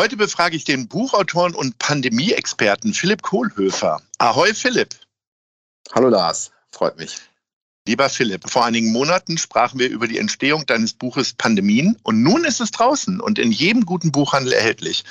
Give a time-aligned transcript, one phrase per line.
[0.00, 4.00] Heute befrage ich den Buchautoren und Pandemie-Experten Philipp Kohlhöfer.
[4.16, 4.96] Ahoi Philipp.
[5.92, 7.18] Hallo Lars, freut mich.
[7.86, 12.44] Lieber Philipp, vor einigen Monaten sprachen wir über die Entstehung deines Buches Pandemien und nun
[12.44, 15.04] ist es draußen und in jedem guten Buchhandel erhältlich.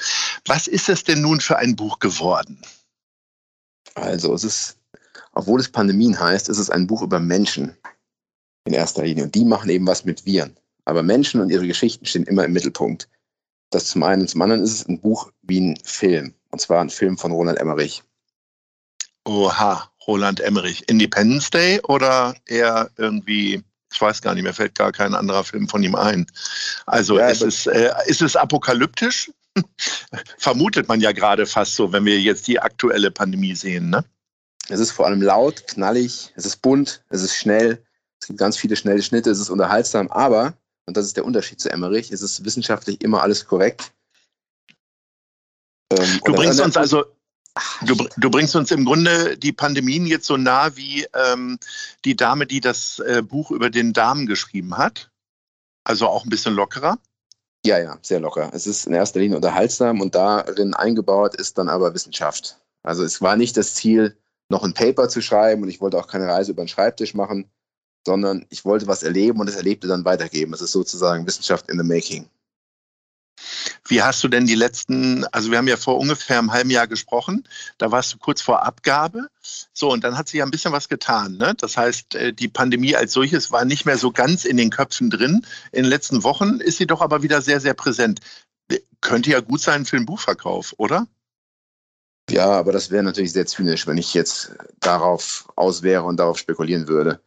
[0.47, 2.59] Was ist es denn nun für ein Buch geworden?
[3.93, 4.77] Also es ist,
[5.33, 7.77] obwohl es Pandemien heißt, ist es ein Buch über Menschen
[8.65, 10.57] in erster Linie und die machen eben was mit Viren.
[10.85, 13.07] Aber Menschen und ihre Geschichten stehen immer im Mittelpunkt.
[13.71, 14.21] Das zum einen.
[14.21, 16.35] Und zum anderen ist es ein Buch wie ein Film.
[16.51, 18.03] Und zwar ein Film von Roland Emmerich.
[19.25, 20.87] Oha, Roland Emmerich.
[20.87, 25.67] Independence Day oder eher irgendwie, ich weiß gar nicht, mir fällt gar kein anderer Film
[25.67, 26.27] von ihm ein.
[26.85, 29.31] Also ja, ist, es, äh, ist es apokalyptisch?
[30.37, 34.03] Vermutet man ja gerade fast so, wenn wir jetzt die aktuelle Pandemie sehen, ne?
[34.69, 37.83] Es ist vor allem laut, knallig, es ist bunt, es ist schnell,
[38.21, 40.53] es gibt ganz viele schnelle Schnitte, es ist unterhaltsam, aber
[40.91, 43.93] und das ist der Unterschied zu Emmerich, es ist wissenschaftlich immer alles korrekt.
[45.89, 47.05] Ähm, du bringst uns also,
[47.85, 51.59] du, du, bringst uns im Grunde die Pandemien jetzt so nah wie ähm,
[52.03, 55.09] die Dame, die das äh, Buch über den Darm geschrieben hat.
[55.85, 56.99] Also auch ein bisschen lockerer.
[57.65, 58.49] Ja, ja, sehr locker.
[58.53, 62.59] Es ist in erster Linie unterhaltsam und darin eingebaut ist dann aber Wissenschaft.
[62.83, 64.17] Also es war nicht das Ziel,
[64.49, 67.49] noch ein Paper zu schreiben und ich wollte auch keine Reise über den Schreibtisch machen,
[68.05, 70.51] sondern ich wollte was erleben und das Erlebte dann weitergeben.
[70.51, 72.27] Das ist sozusagen Wissenschaft in the making.
[73.87, 76.87] Wie hast du denn die letzten, also wir haben ja vor ungefähr einem halben Jahr
[76.87, 77.47] gesprochen,
[77.77, 79.27] da warst du kurz vor Abgabe.
[79.73, 81.37] So, und dann hat sich ja ein bisschen was getan.
[81.37, 81.53] Ne?
[81.57, 85.09] Das heißt, äh, die Pandemie als solches war nicht mehr so ganz in den Köpfen
[85.09, 85.45] drin.
[85.71, 88.19] In den letzten Wochen ist sie doch aber wieder sehr, sehr präsent.
[89.01, 91.07] Könnte ja gut sein für den Buchverkauf, oder?
[92.29, 96.37] Ja, aber das wäre natürlich sehr zynisch, wenn ich jetzt darauf aus wäre und darauf
[96.37, 97.19] spekulieren würde.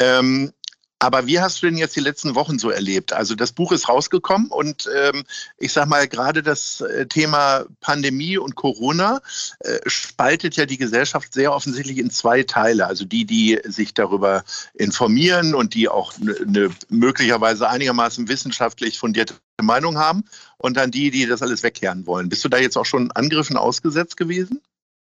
[0.00, 0.52] Ähm,
[0.98, 3.12] aber wie hast du denn jetzt die letzten Wochen so erlebt?
[3.12, 5.24] Also das Buch ist rausgekommen und ähm,
[5.58, 9.20] ich sage mal, gerade das äh, Thema Pandemie und Corona
[9.60, 12.86] äh, spaltet ja die Gesellschaft sehr offensichtlich in zwei Teile.
[12.86, 14.42] Also die, die sich darüber
[14.72, 20.24] informieren und die auch eine möglicherweise einigermaßen wissenschaftlich fundierte Meinung haben
[20.56, 22.30] und dann die, die das alles wegkehren wollen.
[22.30, 24.62] Bist du da jetzt auch schon Angriffen ausgesetzt gewesen?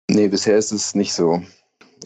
[0.09, 1.44] Nee, bisher ist es nicht so.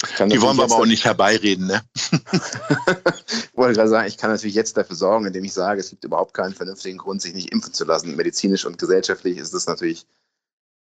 [0.04, 1.82] Die wollen wir aber auch nicht herbeireden, ne?
[2.12, 6.04] ich wollte gerade sagen, ich kann natürlich jetzt dafür sorgen, indem ich sage, es gibt
[6.04, 8.16] überhaupt keinen vernünftigen Grund, sich nicht impfen zu lassen.
[8.16, 10.06] Medizinisch und gesellschaftlich ist das natürlich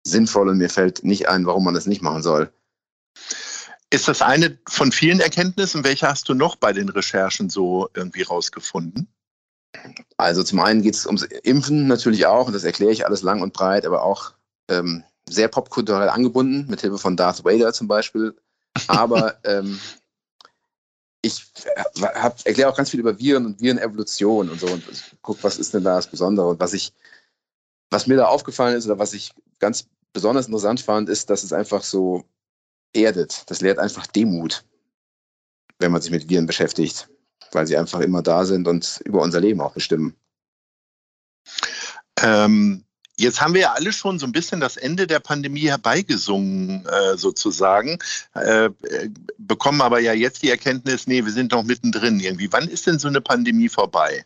[0.06, 2.52] sinnvoll und mir fällt nicht ein, warum man das nicht machen soll.
[3.90, 5.84] Ist das eine von vielen Erkenntnissen?
[5.84, 9.10] Welche hast du noch bei den Recherchen so irgendwie rausgefunden?
[10.16, 13.42] Also zum einen geht es ums Impfen natürlich auch, und das erkläre ich alles lang
[13.42, 14.34] und breit, aber auch
[14.70, 18.36] ähm, sehr popkulturell angebunden, mit Hilfe von Darth Vader zum Beispiel,
[18.88, 19.80] aber ähm,
[21.22, 21.46] ich
[22.46, 24.84] erkläre auch ganz viel über Viren und Virenevolution und so und
[25.22, 26.94] guck, was ist denn da das Besondere und was ich,
[27.90, 31.54] was mir da aufgefallen ist oder was ich ganz besonders interessant fand, ist, dass es
[31.54, 32.24] einfach so
[32.94, 33.50] erdet.
[33.50, 34.66] Das lehrt einfach Demut,
[35.80, 37.10] wenn man sich mit Viren beschäftigt,
[37.52, 40.16] weil sie einfach immer da sind und über unser Leben auch bestimmen.
[42.22, 42.84] Ähm,
[43.22, 47.18] Jetzt haben wir ja alle schon so ein bisschen das Ende der Pandemie herbeigesungen, äh,
[47.18, 48.00] sozusagen,
[48.34, 48.70] äh,
[49.38, 52.52] bekommen aber ja jetzt die Erkenntnis, nee, wir sind noch mittendrin irgendwie.
[52.52, 54.26] Wann ist denn so eine Pandemie vorbei?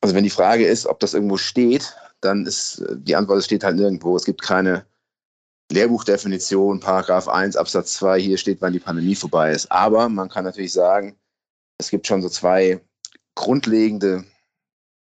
[0.00, 3.62] Also wenn die Frage ist, ob das irgendwo steht, dann ist die Antwort, es steht
[3.62, 4.16] halt nirgendwo.
[4.16, 4.84] Es gibt keine
[5.70, 9.70] Lehrbuchdefinition, Paragraph 1, Absatz 2, hier steht, wann die Pandemie vorbei ist.
[9.70, 11.16] Aber man kann natürlich sagen,
[11.78, 12.80] es gibt schon so zwei
[13.36, 14.24] grundlegende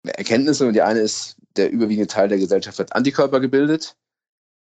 [0.04, 0.66] Erkenntnisse.
[0.66, 3.96] Und die eine ist, der überwiegende Teil der Gesellschaft hat Antikörper gebildet,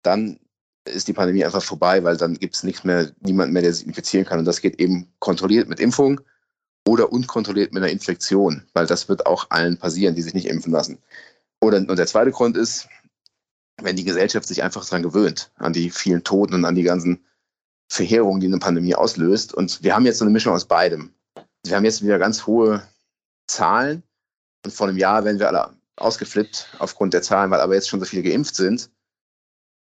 [0.03, 0.39] dann
[0.85, 3.87] ist die Pandemie einfach vorbei, weil dann gibt es nichts mehr, niemand mehr, der sich
[3.87, 4.39] infizieren kann.
[4.39, 6.21] Und das geht eben kontrolliert mit Impfung.
[6.87, 10.73] oder unkontrolliert mit einer Infektion, weil das wird auch allen passieren, die sich nicht impfen
[10.73, 10.99] lassen.
[11.61, 12.89] Oder, und der zweite Grund ist,
[13.83, 17.25] wenn die Gesellschaft sich einfach daran gewöhnt, an die vielen Toten und an die ganzen
[17.89, 19.53] Verheerungen, die eine Pandemie auslöst.
[19.53, 21.13] Und wir haben jetzt so eine Mischung aus beidem.
[21.65, 22.83] Wir haben jetzt wieder ganz hohe
[23.49, 24.03] Zahlen
[24.65, 28.01] und vor einem Jahr werden wir alle ausgeflippt aufgrund der Zahlen, weil aber jetzt schon
[28.01, 28.91] so viele geimpft sind,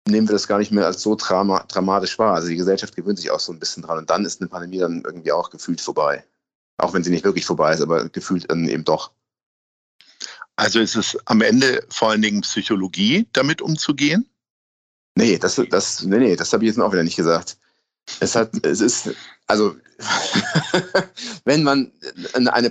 [0.09, 2.35] nehmen wir das gar nicht mehr als so drama dramatisch wahr.
[2.35, 4.79] Also die Gesellschaft gewöhnt sich auch so ein bisschen dran und dann ist eine Pandemie
[4.79, 6.25] dann irgendwie auch gefühlt vorbei.
[6.79, 9.13] Auch wenn sie nicht wirklich vorbei ist, aber gefühlt dann eben doch.
[10.57, 14.29] Also ist es am Ende vor allen Dingen Psychologie, damit umzugehen?
[15.17, 17.59] Nee, das, das, nee, nee, das habe ich jetzt auch wieder nicht gesagt.
[18.21, 19.11] Es hat, es ist,
[19.47, 19.77] also,
[21.45, 21.93] wenn man
[22.45, 22.71] eine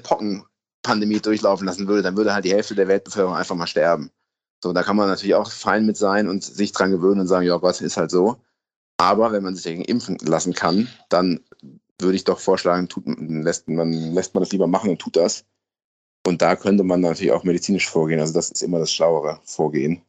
[0.86, 4.12] Pockenpandemie durchlaufen lassen würde, dann würde halt die Hälfte der Weltbevölkerung einfach mal sterben.
[4.64, 7.46] So, da kann man natürlich auch fein mit sein und sich dran gewöhnen und sagen,
[7.46, 8.38] ja Gott, ist halt so.
[8.98, 11.42] Aber wenn man sich dagegen impfen lassen kann, dann
[12.00, 15.46] würde ich doch vorschlagen, tut, lässt, man, lässt man das lieber machen und tut das.
[16.26, 18.20] Und da könnte man natürlich auch medizinisch vorgehen.
[18.20, 20.02] Also das ist immer das schlauere Vorgehen.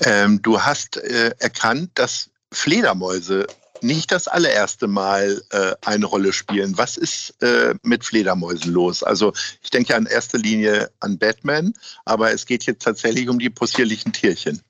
[0.00, 3.46] Ähm, du hast äh, erkannt, dass Fledermäuse
[3.84, 6.76] nicht das allererste Mal äh, eine Rolle spielen.
[6.76, 9.02] Was ist äh, mit Fledermäusen los?
[9.02, 9.32] Also
[9.62, 14.12] ich denke in erster Linie an Batman, aber es geht jetzt tatsächlich um die possierlichen
[14.12, 14.60] Tierchen.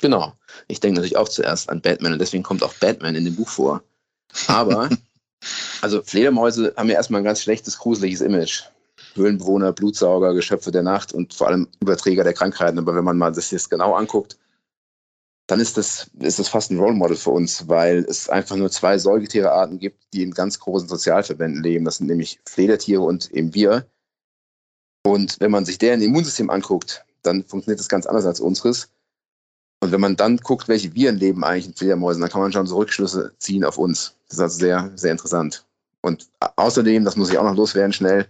[0.00, 0.34] Genau.
[0.68, 3.48] Ich denke natürlich auch zuerst an Batman und deswegen kommt auch Batman in dem Buch
[3.48, 3.82] vor.
[4.48, 4.88] Aber,
[5.80, 8.62] also Fledermäuse haben ja erstmal ein ganz schlechtes, gruseliges Image.
[9.14, 12.78] Höhlenbewohner, Blutsauger, Geschöpfe der Nacht und vor allem Überträger der Krankheiten.
[12.78, 14.38] Aber wenn man mal das jetzt genau anguckt,
[15.52, 18.70] dann ist das, ist das fast ein Role Model für uns, weil es einfach nur
[18.70, 21.84] zwei Säugetierearten gibt, die in ganz großen Sozialverbänden leben.
[21.84, 23.86] Das sind nämlich Fledertiere und eben wir.
[25.04, 28.88] Und wenn man sich deren Immunsystem anguckt, dann funktioniert das ganz anders als unseres.
[29.80, 32.66] Und wenn man dann guckt, welche Viren leben eigentlich in Fledermäusen, dann kann man schon
[32.66, 34.14] so Rückschlüsse ziehen auf uns.
[34.28, 35.66] Das ist also sehr, sehr interessant.
[36.00, 38.26] Und außerdem, das muss ich auch noch loswerden schnell,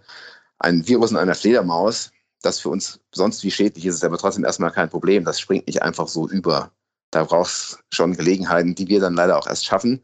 [0.58, 2.10] ein Virus in einer Fledermaus,
[2.40, 5.24] das für uns sonst wie schädlich ist, ist aber trotzdem erstmal kein Problem.
[5.24, 6.72] Das springt nicht einfach so über.
[7.12, 10.02] Da braucht es schon Gelegenheiten, die wir dann leider auch erst schaffen.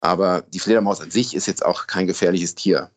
[0.00, 2.90] Aber die Fledermaus an sich ist jetzt auch kein gefährliches Tier.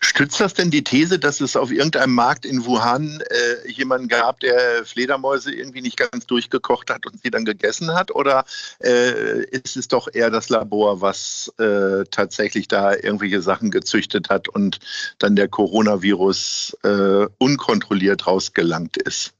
[0.00, 4.40] Stützt das denn die These, dass es auf irgendeinem Markt in Wuhan äh, jemanden gab,
[4.40, 8.10] der Fledermäuse irgendwie nicht ganz durchgekocht hat und sie dann gegessen hat?
[8.10, 8.44] Oder
[8.82, 14.48] äh, ist es doch eher das Labor, was äh, tatsächlich da irgendwelche Sachen gezüchtet hat
[14.48, 14.78] und
[15.18, 19.34] dann der Coronavirus äh, unkontrolliert rausgelangt ist?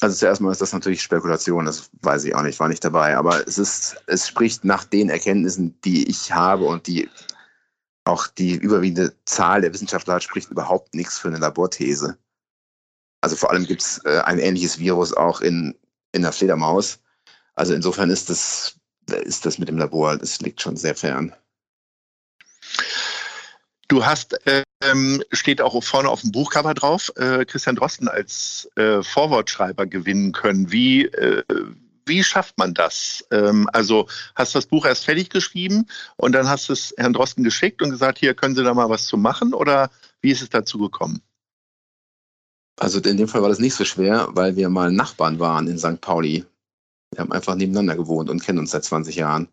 [0.00, 3.16] Also zuerst mal ist das natürlich Spekulation, das weiß ich auch nicht, war nicht dabei.
[3.16, 7.08] Aber es ist, es spricht nach den Erkenntnissen, die ich habe und die
[8.04, 12.16] auch die überwiegende Zahl der Wissenschaftler hat, spricht überhaupt nichts für eine Laborthese.
[13.20, 15.74] Also vor allem gibt es äh, ein ähnliches Virus auch in,
[16.12, 17.00] in der Fledermaus.
[17.54, 18.78] Also insofern ist das,
[19.24, 21.34] ist das mit dem Labor, das liegt schon sehr fern.
[23.88, 24.36] Du hast,
[24.82, 30.32] ähm, steht auch vorne auf dem Buchcover drauf, äh, Christian Drosten als äh, Vorwortschreiber gewinnen
[30.32, 30.72] können.
[30.72, 31.44] Wie, äh,
[32.04, 33.24] wie schafft man das?
[33.30, 35.86] Ähm, also hast das Buch erst fertig geschrieben
[36.16, 39.06] und dann hast es Herrn Drosten geschickt und gesagt, hier können Sie da mal was
[39.06, 39.90] zu machen oder
[40.20, 41.22] wie ist es dazu gekommen?
[42.78, 45.78] Also in dem Fall war das nicht so schwer, weil wir mal Nachbarn waren in
[45.78, 46.00] St.
[46.00, 46.44] Pauli.
[47.12, 49.48] Wir haben einfach nebeneinander gewohnt und kennen uns seit 20 Jahren.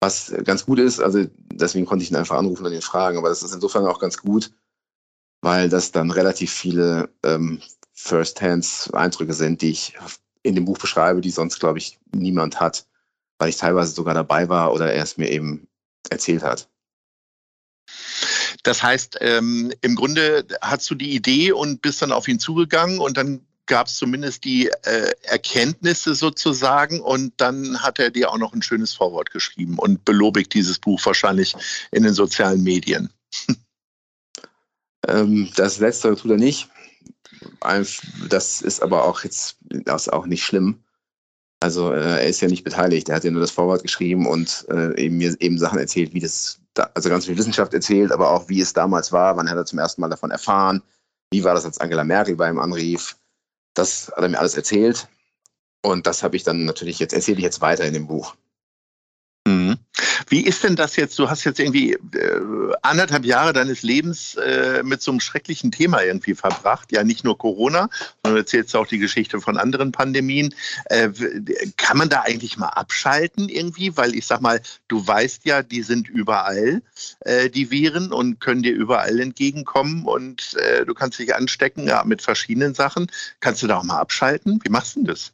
[0.00, 3.28] Was ganz gut ist, also deswegen konnte ich ihn einfach anrufen und ihn fragen, aber
[3.28, 4.52] das ist insofern auch ganz gut,
[5.40, 7.60] weil das dann relativ viele ähm,
[7.94, 9.94] First-Hands-Eindrücke sind, die ich
[10.42, 12.86] in dem Buch beschreibe, die sonst, glaube ich, niemand hat,
[13.38, 15.66] weil ich teilweise sogar dabei war oder er es mir eben
[16.10, 16.68] erzählt hat.
[18.62, 22.98] Das heißt, ähm, im Grunde hast du die Idee und bist dann auf ihn zugegangen
[22.98, 28.38] und dann gab es zumindest die äh, Erkenntnisse sozusagen und dann hat er dir auch
[28.38, 31.54] noch ein schönes Vorwort geschrieben und belobigt dieses Buch wahrscheinlich
[31.92, 33.10] in den sozialen Medien.
[35.06, 36.68] ähm, das letzte tut er nicht.
[38.28, 40.82] Das ist aber auch jetzt das auch nicht schlimm.
[41.60, 43.08] Also äh, er ist ja nicht beteiligt.
[43.08, 46.20] Er hat ja nur das Vorwort geschrieben und äh, eben mir eben Sachen erzählt, wie
[46.20, 49.56] das, da, also ganz viel Wissenschaft erzählt, aber auch wie es damals war, wann hat
[49.56, 50.82] er zum ersten Mal davon erfahren,
[51.32, 53.16] wie war das, als Angela Merkel bei ihm anrief,
[53.78, 55.08] das hat er mir alles erzählt.
[55.82, 58.34] Und das habe ich dann natürlich jetzt, erzähle ich jetzt weiter in dem Buch.
[59.48, 59.78] Mhm.
[60.28, 61.18] Wie ist denn das jetzt?
[61.18, 62.40] Du hast jetzt irgendwie äh,
[62.82, 66.92] anderthalb Jahre deines Lebens äh, mit so einem schrecklichen Thema irgendwie verbracht.
[66.92, 67.88] Ja, nicht nur Corona,
[68.22, 70.54] sondern erzählst auch die Geschichte von anderen Pandemien.
[70.86, 71.08] Äh,
[71.78, 73.96] kann man da eigentlich mal abschalten irgendwie?
[73.96, 76.82] Weil ich sag mal, du weißt ja, die sind überall,
[77.20, 82.04] äh, die Viren, und können dir überall entgegenkommen und äh, du kannst dich anstecken ja,
[82.04, 83.10] mit verschiedenen Sachen.
[83.40, 84.60] Kannst du da auch mal abschalten?
[84.62, 85.32] Wie machst du denn das?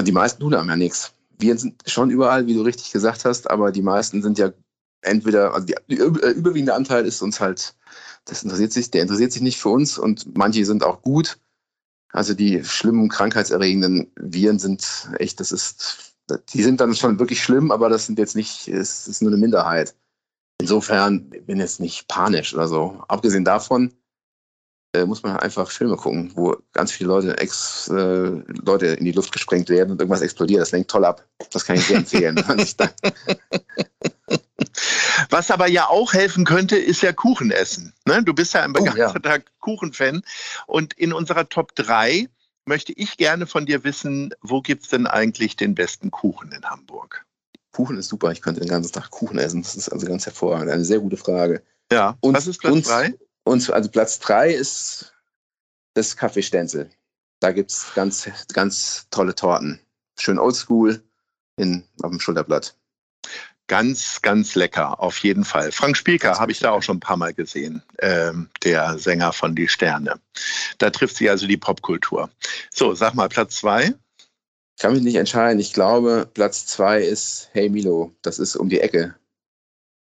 [0.00, 1.12] Die meisten tun einem ja nichts.
[1.42, 4.52] Viren sind schon überall, wie du richtig gesagt hast, aber die meisten sind ja
[5.02, 7.74] entweder, also die, die überwiegende Anteil ist uns halt,
[8.24, 11.38] das interessiert sich, der interessiert sich nicht für uns und manche sind auch gut.
[12.12, 16.14] Also die schlimmen krankheitserregenden Viren sind echt, das ist,
[16.54, 19.40] die sind dann schon wirklich schlimm, aber das sind jetzt nicht, es ist nur eine
[19.40, 19.94] Minderheit.
[20.60, 23.02] Insofern bin ich jetzt nicht panisch oder so.
[23.08, 23.92] Abgesehen davon
[24.94, 29.12] äh, muss man einfach Filme gucken, wo ganz viele Leute, ex, äh, Leute in die
[29.12, 30.60] Luft gesprengt werden und irgendwas explodiert.
[30.60, 31.24] Das lenkt toll ab.
[31.50, 32.36] Das kann ich sehr empfehlen.
[35.30, 37.94] Was aber ja auch helfen könnte, ist ja Kuchen essen.
[38.06, 38.22] Ne?
[38.22, 39.42] Du bist ja ein begeisterter oh, ja.
[39.60, 40.22] Kuchenfan.
[40.66, 42.28] Und in unserer Top 3
[42.66, 46.64] möchte ich gerne von dir wissen, wo gibt es denn eigentlich den besten Kuchen in
[46.64, 47.24] Hamburg?
[47.72, 48.30] Kuchen ist super.
[48.32, 49.62] Ich könnte den ganzen Tag Kuchen essen.
[49.62, 50.70] Das ist also ganz hervorragend.
[50.70, 51.62] Eine sehr gute Frage.
[51.90, 52.18] Ja.
[52.20, 53.14] Und, Was ist Platz 3?
[53.44, 55.12] Und also Platz 3 ist
[55.94, 56.90] das Café Stenzel.
[57.40, 59.80] Da gibt es ganz, ganz tolle Torten.
[60.18, 61.02] Schön oldschool
[61.56, 62.76] in, auf dem Schulterblatt.
[63.66, 65.72] Ganz, ganz lecker, auf jeden Fall.
[65.72, 69.54] Frank Spielker habe ich da auch schon ein paar Mal gesehen, ähm, der Sänger von
[69.54, 70.20] Die Sterne.
[70.78, 72.28] Da trifft sich also die Popkultur.
[72.70, 73.94] So, sag mal, Platz zwei.
[74.76, 75.60] Ich kann mich nicht entscheiden.
[75.60, 78.12] Ich glaube, Platz zwei ist Hey Milo.
[78.22, 79.14] Das ist um die Ecke.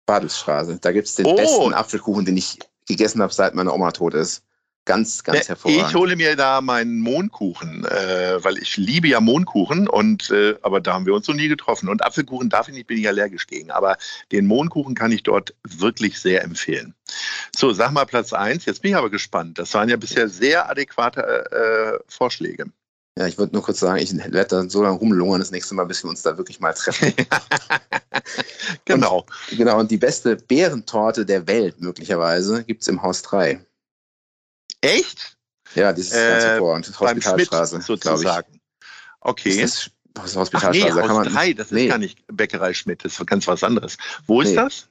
[0.05, 0.79] Badelsstraße.
[0.81, 1.35] Da gibt es den oh.
[1.35, 4.43] besten Apfelkuchen, den ich gegessen habe, seit meine Oma tot ist.
[4.85, 5.89] Ganz, ganz hervorragend.
[5.89, 10.81] Ich hole mir da meinen Mohnkuchen, äh, weil ich liebe ja Mohnkuchen und äh, aber
[10.81, 11.87] da haben wir uns noch nie getroffen.
[11.87, 13.69] Und Apfelkuchen darf ich nicht, bin ich allergisch gegen.
[13.69, 13.97] Aber
[14.31, 16.95] den Mohnkuchen kann ich dort wirklich sehr empfehlen.
[17.55, 18.65] So, sag mal Platz 1.
[18.65, 19.59] Jetzt bin ich aber gespannt.
[19.59, 21.21] Das waren ja bisher sehr adäquate
[21.51, 22.65] äh, Vorschläge.
[23.17, 25.85] Ja, ich wollte nur kurz sagen, ich werde da so lange rumlungern das nächste Mal,
[25.85, 27.13] bis wir uns da wirklich mal treffen.
[28.85, 29.25] genau.
[29.49, 33.65] Und, genau, und die beste Bärentorte der Welt möglicherweise gibt es im Haus 3.
[34.81, 35.37] Echt?
[35.75, 36.99] Ja, dieses äh, ganz hervorragend.
[36.99, 38.59] Hospitalstraße, sozusagen.
[39.21, 39.61] Okay.
[39.61, 39.89] Das
[40.25, 41.01] ist Hospitalstraße.
[41.01, 41.85] Ach nee, Haus 3, das nee.
[41.85, 43.97] ist gar nicht Bäckerei Schmidt, das ist ganz was anderes.
[44.27, 44.55] Wo ist nee.
[44.55, 44.87] das?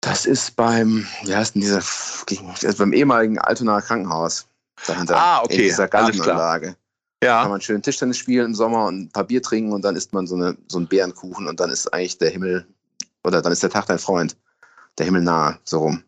[0.00, 4.46] Das ist beim, wie heißt denn dieser, ist beim ehemaligen Altonaer Krankenhaus
[4.86, 5.16] dahinter.
[5.16, 5.54] Ah, okay.
[5.54, 6.76] In dieser Gartenanlage.
[7.24, 7.40] Ja.
[7.40, 10.12] Kann man schön Tischtennis spielen im Sommer und ein paar Bier trinken und dann isst
[10.12, 12.66] man so, eine, so einen Bärenkuchen und dann ist eigentlich der Himmel,
[13.22, 14.36] oder dann ist der Tag dein Freund.
[14.98, 16.04] Der Himmel nahe, so rum.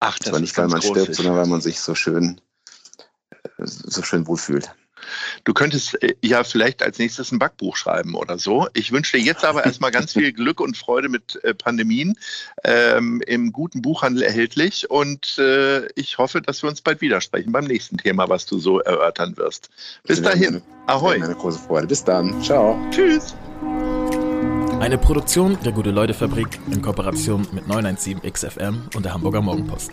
[0.00, 2.40] Ach, das Aber nicht, weil man stirbt, sondern weil man sich so schön,
[3.58, 4.74] so schön wohlfühlt.
[5.44, 8.68] Du könntest äh, ja vielleicht als nächstes ein Backbuch schreiben oder so.
[8.74, 12.16] Ich wünsche dir jetzt aber erstmal ganz viel Glück und Freude mit äh, Pandemien
[12.64, 17.64] ähm, im guten Buchhandel erhältlich und äh, ich hoffe, dass wir uns bald widersprechen beim
[17.64, 19.70] nächsten Thema, was du so erörtern wirst.
[20.04, 20.62] Bis dahin.
[20.86, 21.14] Ahoi.
[21.22, 21.86] Eine große Freude.
[21.86, 22.42] Bis dann.
[22.42, 22.78] Ciao.
[22.90, 23.34] Tschüss.
[24.80, 29.90] Eine Produktion der Gute-Leute-Fabrik in Kooperation mit 917XFM und der Hamburger Morgenpost.